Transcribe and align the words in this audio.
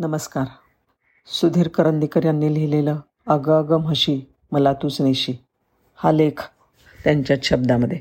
नमस्कार. 0.00 0.44
सुधीर 1.26 1.68
करंदीकर 1.68 2.24
यांनी 2.24 2.54
लिहिलेलं 2.54 3.00
अगं 3.26 3.58
अगं 3.58 3.80
म्हशी 3.80 4.22
मला 4.52 4.72
तूच 4.72 5.00
नेशी. 5.00 5.34
हा 5.96 6.12
लेख 6.12 6.42
त्यांच्याच 7.04 7.44
शब्दामध्ये. 7.44 8.00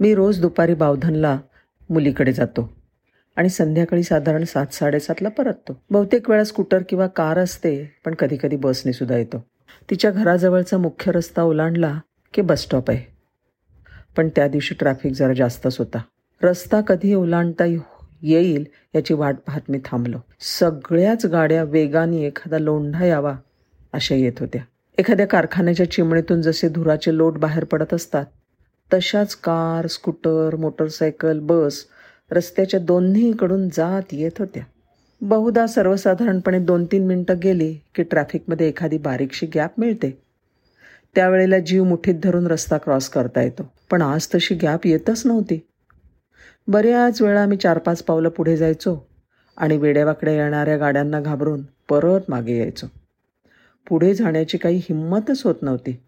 मी 0.00 0.14
रोज 0.14 0.40
दुपारी 0.40 0.74
बावधनला 0.74 1.38
मुलीकडे 1.90 2.32
जातो 2.32 2.72
आणि 3.36 3.48
संध्याकाळी 3.48 4.02
साधारण 4.02 4.44
सात 4.44 4.66
साडेसातला 4.66 5.28
परततो. 5.28 5.80
बहुतेक 5.90 6.30
वेळा 6.30 6.44
स्कूटर 6.44 6.82
किंवा 6.88 7.06
कार 7.06 7.38
असते 7.38 7.96
पण 8.04 8.14
कधीकधी 8.14 8.56
बसने 8.56 8.92
सुद्धा 8.92 9.16
येतो. 9.16 9.44
तिच्या 9.90 10.10
घराजवळचा 10.10 10.78
मुख्य 10.78 11.12
रस्ता 11.12 11.42
ओलांडला 11.42 12.00
की 12.34 12.42
बसस्टॉप 12.42 12.90
आहे. 12.90 13.12
पण 14.16 14.28
त्या 14.28 14.48
दिवशी 14.48 14.74
ट्रॅफिक 14.74 15.12
जरा 15.12 15.32
जास्तच 15.32 15.78
होता. 15.78 15.98
रस्ता 16.42 16.80
कधी 16.80 17.14
ओलांडता 17.14 17.64
येईल 18.22 18.64
याची 18.94 19.14
वाट 19.14 19.36
पाहत 19.46 19.60
मी 19.68 19.78
थांबलो. 19.84 20.18
सगळ्याच 20.40 21.26
गाड्या 21.26 21.64
वेगाने 21.64 22.26
एखादा 22.26 22.58
लोंढा 22.58 23.04
यावा 23.04 23.36
अशा 23.92 24.14
येत 24.14 24.32
होत्या. 24.40 24.62
एखाद्या 24.98 25.26
कारखान्याच्या 25.26 25.90
चिमणीतून 25.90 26.42
जसे 26.42 26.68
धुराचे 26.68 27.16
लोट 27.16 27.38
बाहेर 27.38 27.64
पडत 27.64 27.94
असतात 27.94 28.24
तशाच 28.94 29.34
कार 29.34 29.86
स्कूटर 29.86 30.56
मोटरसायकल 30.56 31.38
बस 31.38 31.84
रस्त्याच्या 32.30 32.80
दोन्हीकडून 32.80 33.68
जात 33.68 34.12
येत 34.12 34.38
होत्या. 34.38 34.62
बहुधा 35.20 35.66
सर्वसाधारणपणे 35.66 36.58
दोन 36.58 36.84
तीन 36.84 37.06
मिनटं 37.06 37.34
गेली 37.42 37.74
की 37.94 38.02
ट्रॅफिकमध्ये 38.02 38.68
एखादी 38.68 38.98
बारीकशी 38.98 39.46
गॅप 39.54 39.70
मिळते. 39.78 40.18
त्यावेळेला 41.14 41.58
जीव 41.58 41.84
मुठीत 41.84 42.14
धरून 42.22 42.46
रस्ता 42.46 42.76
क्रॉस 42.76 43.08
करता 43.08 43.42
येतो 43.42 43.72
पण 43.90 44.02
आज 44.02 44.26
तशी 44.34 44.54
गॅप 44.54 44.86
येतच 44.86 45.22
नव्हती. 45.26 45.60
बऱ्याच 46.68 47.22
वेळा 47.22 47.42
आम्ही 47.42 47.58
चार 47.58 47.78
पाच 47.78 48.02
पावलं 48.02 48.28
पुढे 48.28 48.56
जायचो 48.56 49.08
आणि 49.56 49.76
वेड्यावाकड्या 49.76 50.44
येणाऱ्या 50.44 50.76
गाड्यांना 50.76 51.20
घाबरून 51.20 51.62
परत 51.88 52.20
मागे 52.28 52.58
यायचो. 52.58 52.86
पुढे 53.88 54.14
जाण्याची 54.14 54.58
काही 54.58 54.76
हिंमतच 54.76 55.42
होत 55.44 55.54
नव्हती. 55.62 56.00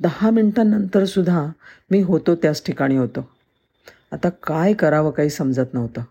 दहा 0.00 0.30
मिनटांनंतरसुद्धा 0.30 1.46
मी 1.90 2.02
होतो 2.02 2.34
त्याच 2.34 2.62
ठिकाणी 2.66 2.96
होतो. 2.96 3.28
आता 4.12 4.28
काय 4.28 4.72
करावं 4.72 5.10
काही 5.10 5.30
समजत 5.30 5.74
नव्हतं. 5.74 6.02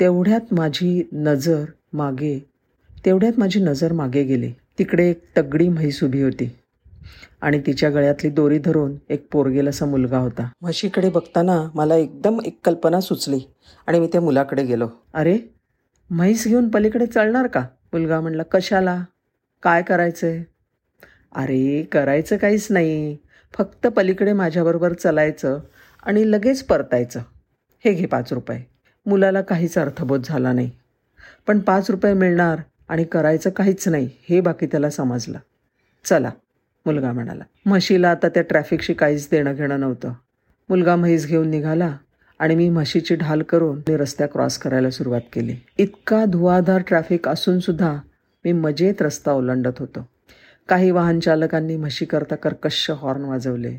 तेवढ्यात 0.00 0.54
माझी 0.54 1.08
नजर 1.12 1.64
मागे 1.92 2.46
तेवढ्यात 3.04 3.32
माझी 3.38 3.60
नजर 3.60 3.92
मागे 3.92 4.22
गेली. 4.22 4.52
तिकडे 4.78 5.10
एक 5.10 5.24
तगडी 5.36 5.68
म्हैस 5.68 6.04
उभी 6.04 6.22
होती. 6.22 6.58
आणि 7.42 7.60
तिच्या 7.66 7.90
गळ्यातली 7.90 8.30
दोरी 8.30 8.58
धरून 8.58 8.96
एक 9.08 9.26
पोरगेलासा 9.32 9.86
मुलगा 9.86 10.18
होता. 10.18 10.48
म्हशीकडे 10.60 11.10
बघताना 11.10 11.68
मला 11.74 11.96
एकदम 11.96 12.38
एक 12.46 12.58
कल्पना 12.64 13.00
सुचली 13.00 13.40
आणि 13.86 14.00
मी 14.00 14.06
त्या 14.06 14.20
मुलाकडे 14.20 14.64
गेलो. 14.64 14.88
अरे 15.14 15.38
म्हैस 16.10 16.46
घेऊन 16.48 16.68
पलीकडे 16.68 17.06
चालणार 17.06 17.46
का? 17.46 17.60
मुलगा 17.92 18.20
म्हणला 18.20 18.42
कशाला? 18.42 19.04
काय 19.62 19.82
करायचंय? 19.82 20.42
अरे 21.32 21.82
करायचं 21.92 22.36
काहीच 22.36 22.66
नाही. 22.70 23.16
फक्त 23.54 23.86
पलीकडे 23.86 24.32
माझ्याबरोबर 24.32 24.92
चलायचं 24.92 25.58
आणि 26.02 26.30
लगेच 26.30 26.62
परतायचं. 26.62 27.20
हे 27.84 27.92
घे 27.92 28.06
पाच 28.06 28.32
रुपये. 28.32 28.60
मुलाला 29.06 29.40
काहीच 29.40 29.78
अर्थबोध 29.78 30.22
झाला 30.24 30.52
नाही. 30.52 30.70
पण 31.46 31.58
पाच 31.58 31.90
रुपये 31.90 32.14
मिळणार 32.14 32.60
आणि 32.88 33.04
करायचं 33.04 33.50
काहीच 33.50 33.88
नाही 33.88 34.08
हे 34.28 34.40
बाकी 34.40 34.66
त्याला 34.66 34.90
समजलं. 34.90 35.38
चला 36.04 36.30
मुलगा 36.86 37.12
म्हणाला. 37.12 37.44
म्हशीला 37.66 38.10
आता 38.10 38.28
त्या 38.28 38.42
ट्रॅफिकशी 38.42 38.92
काहीच 38.92 39.28
देणं 39.30 39.54
घेणं 39.54 39.80
नव्हतं. 39.80 40.12
मुलगा 40.68 40.96
म्हैस 40.96 41.26
घेऊन 41.26 41.48
निघाला 41.48 41.96
आणि 42.38 42.54
मी 42.54 42.68
म्हशीची 42.68 43.14
ढाल 43.14 43.42
करून 43.42 43.80
ते 43.80 43.96
रस्त्या 43.96 44.26
क्रॉस 44.26 44.58
करायला 44.58 44.90
सुरुवात 44.90 45.20
केली. 45.32 45.56
इतका 45.78 46.24
धुवाधार 46.24 46.82
ट्रॅफिक 46.86 47.28
असून 47.28 47.58
सुद्धा 47.58 47.96
मी 48.44 48.52
मजेत 48.52 49.02
रस्ता 49.02 49.32
ओलांडत 49.32 49.78
होतो. 49.78 50.08
काही 50.68 50.90
वाहन 50.90 51.20
चालकांनी 51.20 51.76
म्हशीकरता 51.76 52.34
कर्कश 52.34 52.90
हॉर्न 52.90 53.24
वाजवले. 53.24 53.74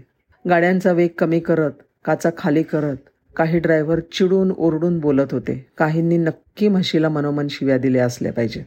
गाड्यांचा 0.50 0.92
वेग 0.92 1.10
कमी 1.18 1.40
करत 1.40 1.72
काचा 2.06 2.30
खाली 2.38 2.64
करत 2.64 2.98
काही 3.36 3.60
ड्रायव्हर 3.60 4.00
चिडून 4.00 4.54
ओरडून 4.58 5.00
बोलत 5.00 5.28
होते. 5.32 5.66
काहींनी 5.78 6.18
नक्की 6.18 6.68
म्हशीला 6.68 7.10
मनोमन 7.10 7.48
शिव्या 7.50 7.78
दिल्या 7.78 8.06
असल्या 8.06 8.34
पाहिजेत. 8.34 8.64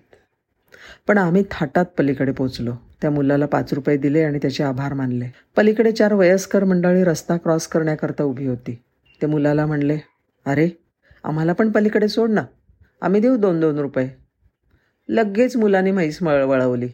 पण 1.09 1.19
आम्ही 1.19 1.45
थाटात 1.51 1.85
पलीकडे 1.99 2.33
पोचलो. 2.33 2.73
त्या 3.01 3.11
मुलाला 3.11 3.47
पाच 3.47 3.73
रुपये 3.75 3.97
दिले 3.97 4.23
आणि 4.23 4.39
त्याचे 4.39 4.65
आभार 4.65 4.93
मानले. 4.93 5.27
पलीकडे 5.57 5.93
चार 5.93 6.13
वयस्कर 6.13 6.65
मंडळी 6.65 7.05
रस्ता 7.05 7.37
क्रॉस 7.37 7.67
करण्याकरता 7.67 8.25
उभी 8.25 8.47
होती. 8.47 8.83
ते 9.23 9.27
मुलाला 9.27 9.67
म्हणले 9.67 9.99
अरे 10.47 10.69
आम्हाला 11.25 11.53
पण 11.53 11.71
पलीकडे 11.71 12.09
सोड 12.09 12.31
ना. 12.31 12.43
आम्ही 13.01 13.21
देऊ 13.21 13.37
दोन 13.37 13.61
दोन 13.61 13.79
रुपये. 13.79 14.09
लगेच 15.09 15.57
मुलाने 15.57 15.91
म्हैस 15.91 16.23
मळ 16.23 16.43
वळवली 16.43 16.89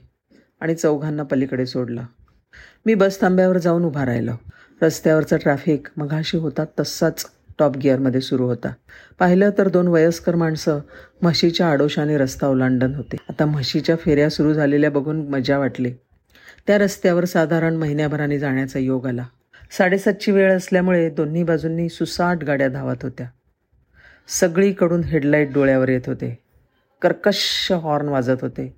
आणि 0.60 0.74
चौघांना 0.74 1.22
पलीकडे 1.22 1.66
सोडलं. 1.66 2.02
मी 2.86 2.94
बस 2.94 3.20
थांब्यावर 3.20 3.58
जाऊन 3.58 3.84
उभा 3.84 4.06
राहिलो. 4.06 4.32
रस्त्यावरचा 4.82 5.36
ट्रॅफिक 5.36 5.88
मघाशी 5.96 6.36
होता 6.36 6.64
तसाच. 6.80 7.26
टॉप 7.62 7.76
गिअरमध्ये 7.76 8.20
सुरू 8.20 8.44
होता. 8.44 8.72
पाहिलं 9.18 9.50
तर 9.58 9.68
दोन 9.68 9.88
वयस्कर 9.88 10.34
माणसं 10.34 10.78
म्हशीच्या 11.22 11.70
आडोशाने 11.70 12.18
रस्ता 12.18 12.46
ओलांडन 12.46 12.94
होते. 12.94 13.16
आता 13.28 13.46
म्हशीच्या 13.46 13.96
फेऱ्या 13.96 14.30
सुरू 14.30 14.54
झालेल्या 14.54 14.90
बघून 14.90 15.28
मजा 15.28 15.58
वाटली. 15.58 15.92
त्या 16.66 16.78
रस्त्यावर 16.78 17.24
साधारण 17.24 17.76
महिन्याभराने 17.76 18.38
जाण्याचा 18.38 18.78
योग 18.78 19.06
आला. 19.06 19.26
साडेसातची 19.78 20.32
वेळ 20.32 20.56
असल्यामुळे 20.56 21.10
दोन्ही 21.10 21.42
बाजूंनी 21.42 21.88
सुसाट 21.88 22.44
गाड्या 22.44 22.68
धावत 22.68 22.96
होत्या. 23.02 23.26
सगळीकडून 24.28 25.04
हेडलाईट 25.04 25.52
डोळ्यावर 25.52 25.88
येत 25.88 26.00
होते. 26.06 26.38
कर्कश 27.02 27.72
हॉर्न 27.72 28.08
वाजत 28.08 28.42
होते. 28.42 28.76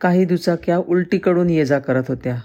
काही 0.00 0.24
दुचाक्या 0.24 0.78
उलटीकडून 0.78 1.50
ये 1.50 1.64
जा 1.64 1.78
करत 1.78 2.02
होत्या. 2.08 2.36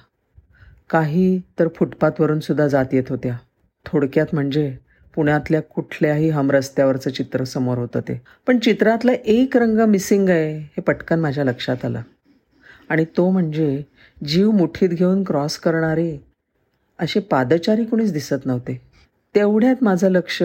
काही 0.89 1.41
तर 1.59 1.67
फुटपाथवरून 1.75 2.39
सुद्धा 2.39 2.67
जात 2.67 2.85
येत 2.91 3.03
होत्या. 3.09 3.37
थोडक्यात 3.85 4.25
म्हणजे 4.33 4.77
पुण्यातल्या 5.15 5.61
कुठल्याही 5.61 6.29
हमरस्त्यावरचं 6.29 7.09
चित्र 7.09 7.43
समोर 7.43 7.77
होतं 7.77 7.99
ते. 7.99 8.21
पण 8.47 8.59
चित्रातला 8.59 9.11
एक 9.25 9.57
रंग 9.57 9.79
मिसिंग 9.79 10.29
आहे 10.29 10.57
हे 10.57 10.81
पटकन 10.81 11.19
माझ्या 11.19 11.43
लक्षात 11.43 11.85
आलं. 11.85 12.01
आणि 12.89 13.05
तो 13.17 13.29
म्हणजे 13.29 13.83
जीव 14.25 14.51
मुठीत 14.51 14.89
घेऊन 14.89 15.23
क्रॉस 15.23 15.57
करणारे 15.57 16.17
असे 16.99 17.19
पादचारी 17.19 17.85
कुणीच 17.85 18.13
दिसत 18.13 18.45
नव्हते. 18.45 18.81
तेवढ्यात 19.35 19.75
माझं 19.81 20.09
लक्ष 20.09 20.43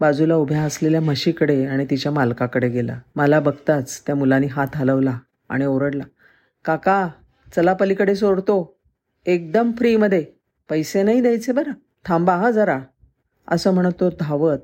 बाजूला 0.00 0.34
उभ्या 0.34 0.62
असलेल्या 0.62 1.00
म्हशीकडे 1.00 1.66
आणि 1.66 1.86
तिच्या 1.90 2.12
मालकाकडे 2.12 2.68
गेला. 2.68 3.00
मला 3.16 3.40
बघताच 3.40 4.02
त्या 4.06 4.14
मुलाने 4.14 4.46
हात 4.46 4.68
हलवला 4.74 5.18
आणि 5.48 5.66
ओरडला 5.66 6.04
काका 6.64 7.08
चला 7.56 7.72
पलीकडे 7.72 8.14
सोडतो. 8.14 8.76
एकदम 9.26 9.72
फ्रीमध्ये 9.72 10.24
पैसे 10.68 11.02
नाही 11.02 11.20
द्यायचे 11.20 11.52
बरं. 11.52 11.72
थांबा 12.04 12.36
हा 12.36 12.50
जरा. 12.50 12.80
असं 13.48 13.74
म्हणत 13.74 13.92
तो 14.00 14.10
धावत 14.20 14.58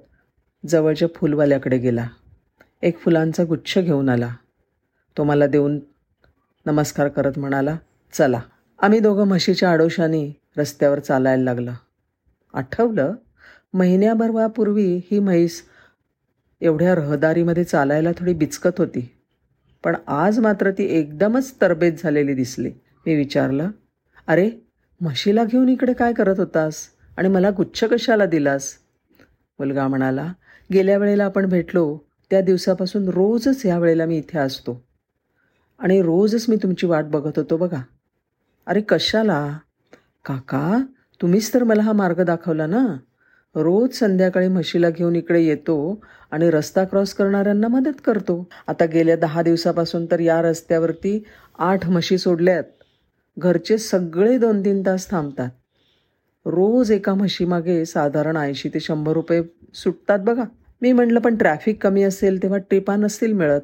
जवळच्या 0.66 1.08
फुलवाल्याकडे 1.16 1.78
गेला. 1.78 2.08
एक 2.82 2.98
फुलांचा 2.98 3.44
गुच्छ 3.44 3.78
घेऊन 3.78 4.08
आला. 4.08 4.34
तो 5.18 5.24
मला 5.24 5.46
देऊन 5.46 5.80
नमस्कार 6.66 7.08
करत 7.08 7.38
म्हणाला 7.38 7.76
चला. 8.12 8.40
आम्ही 8.78 9.00
दोघं 9.00 9.28
म्हशीच्या 9.28 9.70
आडोशाने 9.70 10.40
रस्त्यावर 10.56 10.98
चालायला 10.98 11.42
लागलं. 11.42 11.72
आठवलं 12.54 13.14
महिन्याभरवापूर्वी 13.74 14.96
ही 15.10 15.18
म्हैस 15.18 15.62
एवढ्या 16.60 16.94
रहदारीमध्ये 16.94 17.64
चालायला 17.64 18.12
थोडी 18.12 18.34
बिचकत 18.34 18.78
होती. 18.78 19.16
पण 19.84 19.96
आज 20.06 20.38
मात्र 20.38 20.70
ती 20.70 20.84
एकदमच 20.84 21.54
तरबेज 21.60 22.02
झालेली 22.02 22.34
दिसली. 22.34 22.70
मी 23.06 23.14
विचारलं 23.14 23.70
अरे 24.26 24.50
म्हशीला 25.00 25.44
घेऊन 25.44 25.68
इकडे 25.68 25.92
काय 25.92 26.12
करत 26.12 26.38
होतास? 26.38 26.74
आणि 27.16 27.28
मला 27.28 27.50
गुच्छ 27.50 27.84
कशाला 27.84 28.26
दिलास? 28.26 28.74
मुलगा 29.58 29.88
म्हणाला 29.88 30.32
गेल्या 30.72 30.98
वेळेला 30.98 31.24
आपण 31.24 31.46
भेटलो 31.46 31.98
त्या 32.30 32.40
दिवसापासून 32.40 33.08
रोजच 33.08 33.62
ह्या 33.64 33.78
वेळेला 33.78 34.04
मी 34.04 34.18
इथे 34.18 34.38
असतो. 34.38 34.84
आणि 35.78 36.02
रोजच 36.02 36.46
मी 36.48 36.56
तुमची 36.56 36.86
वाट 36.86 37.04
बघत 37.04 37.38
होतो 37.38 37.56
बघा. 37.56 37.82
अरे 38.66 38.80
कशाला? 38.80 39.58
काका 40.24 40.82
तुम्हीच 41.22 41.54
तर 41.54 41.64
मला 41.64 41.82
हा 41.82 41.92
मार्ग 41.92 42.24
दाखवला 42.24 42.66
ना. 42.66 42.86
रोज 43.54 43.94
संध्याकाळी 43.94 44.48
म्हशीला 44.48 44.90
घेऊन 44.90 45.16
इकडे 45.16 45.42
येतो 45.42 46.04
आणि 46.30 46.50
रस्ता 46.50 46.84
क्रॉस 46.84 47.14
करणाऱ्यांना 47.14 47.68
मदत 47.68 48.00
करतो. 48.04 48.48
आता 48.68 48.84
गेल्या 48.84 49.16
दहा 49.16 49.42
दिवसापासून 49.42 50.06
तर 50.06 50.20
या 50.20 50.42
रस्त्यावरती 50.42 51.24
आठ 51.58 51.88
म्हशी 51.88 52.18
सोडल्यात. 52.18 52.64
घरचे 53.38 53.78
सगळे 53.78 54.38
दोन 54.38 54.64
तीन 54.64 54.82
तास 54.86 55.10
थांबतात. 55.10 55.50
रोज 56.46 56.92
एका 56.92 57.14
म्हशीमागे 57.14 57.84
साधारण 57.84 58.36
ऐंशी 58.36 58.68
ते 58.68 58.80
शंभर 58.80 59.12
रुपये 59.12 59.42
सुटतात 59.74 60.18
बघा. 60.18 60.44
मी 60.82 60.92
म्हटलं 60.92 61.20
पण 61.20 61.36
ट्रॅफिक 61.36 61.82
कमी 61.82 62.02
असेल 62.02 62.42
तेव्हा 62.42 62.58
ट्रिपा 62.58 62.96
नसतील 62.96 63.32
मिळत. 63.32 63.60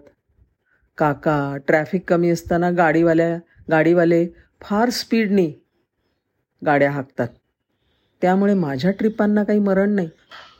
काका 0.99 1.56
ट्रॅफिक 1.67 2.05
कमी 2.08 2.31
असताना 2.31 2.70
गाडीवाल्या 2.70 3.38
गाडीवाले 3.70 4.26
फार 4.61 4.90
स्पीडनी 4.90 5.52
गाड्या 6.67 6.90
हाकतात. 6.90 7.28
त्यामुळे 8.23 8.55
माझ्या 8.55 8.90
ट्रिपांना 8.90 9.44
काही 9.44 9.58
मरण 9.58 9.90
नाही. 9.90 10.08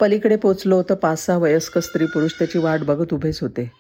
पलीकडे 0.01 0.37
पोचलो 0.37 0.83
तर 0.83 0.95
पाच 0.95 1.27
सहा 1.27 1.37
वयस्क 1.37 1.79
स्त्री 1.79 2.07
पुरुष 2.07 2.33
त्याची 2.39 2.59
वाट 2.59 2.81
बघत 2.81 3.15
उभेच 3.15 3.41
होते. 3.41 3.71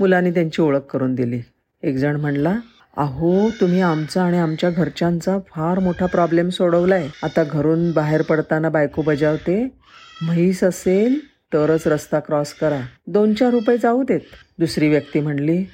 मुलांनी 0.00 0.30
त्यांची 0.30 0.62
ओळख 0.62 0.80
करून 0.80 1.14
दिली. 1.14 1.40
एकजण 1.82 2.16
म्हणला 2.16 2.56
अहो 2.96 3.50
तुम्ही 3.60 3.80
आमचा 3.80 4.22
आणि 4.22 4.38
आमच्या 4.38 4.70
घरच्यांचा 4.70 5.38
फार 5.38 5.78
मोठा 5.78 6.06
प्रॉब्लेम 6.06 6.48
सोडवलाय. 6.48 7.08
आता 7.22 7.44
घरून 7.44 7.92
बाहेर 7.92 8.22
पडताना 8.22 8.68
बायको 8.68 9.02
बजावते. 9.02 9.68
म्हैस 10.22 10.64
असेल 10.64 11.18
तरच 11.52 11.86
रस्ता 11.86 12.20
क्रॉस 12.20 12.52
करा. 12.52 12.80
दोन 13.06 13.34
चार 13.34 13.50
रुपये 13.50 13.78
जाऊ 13.78 14.02
देत. 14.02 14.20
दुसरी 14.58 14.88
व्यक्ती 14.88 15.20
म्हणली 15.20 15.64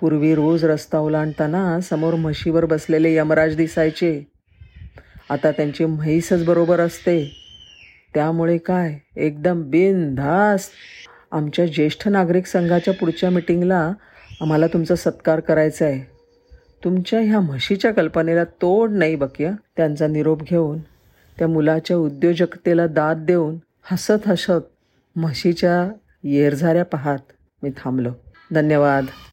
पूर्वी 0.00 0.34
रोज 0.34 0.64
रस्ता 0.64 0.98
ओलांडताना 0.98 1.80
समोर 1.80 2.14
म्हशीवर 2.14 2.64
बसलेले 2.64 3.14
यमराज 3.14 3.56
दिसायचे. 3.56 4.28
आता 5.30 5.50
त्यांची 5.50 5.84
म्हैसच 5.84 6.44
बरोबर 6.44 6.80
असते. 6.80 7.32
त्यामुळे 8.14 8.58
काय? 8.58 8.98
एकदम 9.16 9.62
बिनधास्त. 9.62 10.70
आमच्या 11.32 11.66
ज्येष्ठ 11.66 12.08
नागरिक 12.08 12.46
संघाच्या 12.46 12.94
पुढच्या 12.94 13.30
मिटिंगला 13.30 13.92
आम्हाला 14.40 14.66
तुमचा 14.66 14.94
सत्कार 14.94 15.40
करायचा 15.40 15.84
आहे 15.84 16.17
तुमच्या 16.84 17.20
ह्या 17.20 17.40
म्हशीच्या 17.40 17.92
कल्पनेला 17.92 18.44
तोड 18.44 18.90
नाही 18.90 19.16
बकिया. 19.16 19.52
त्यांचा 19.76 20.06
निरोप 20.06 20.42
घेऊन 20.42 20.78
त्या 21.38 21.48
मुलाच्या 21.48 21.96
उद्योजकतेला 21.96 22.86
दाद 22.86 23.16
देऊन 23.16 23.56
हसत 23.82 24.28
हसत 24.28 24.66
म्हशीच्या 25.16 25.92
येरझाऱ्या 26.24 26.84
पाहात 26.84 27.18
मी 27.62 27.70
थांबलो. 27.70 28.10
धन्यवाद. 28.52 29.04